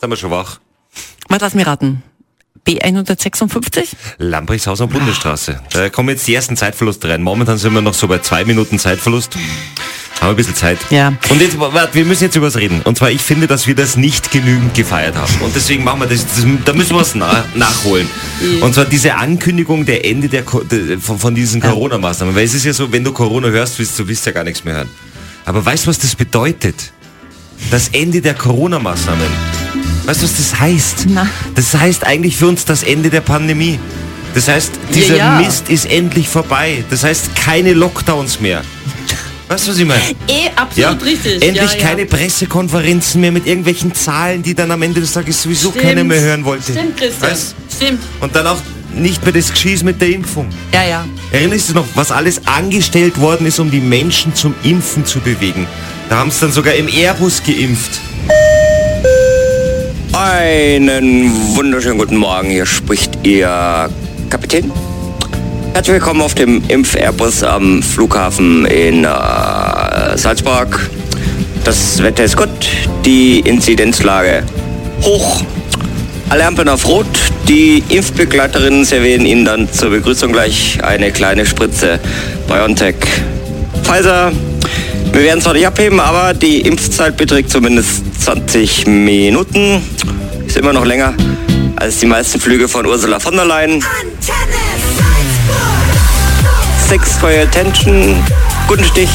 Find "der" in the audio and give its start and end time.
19.86-20.04, 20.28-20.42, 20.42-20.98, 28.20-28.34, 33.10-33.20, 50.00-50.08, 93.36-93.44